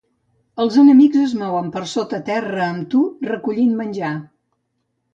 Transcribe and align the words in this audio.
Els 0.63 0.77
enemics 0.83 1.19
es 1.25 1.35
mouen 1.43 1.69
per 1.77 1.85
sota 1.93 2.21
terra 2.33 2.65
amb 2.71 2.91
tu, 2.97 3.05
recollint 3.31 3.81
menjar. 3.85 4.15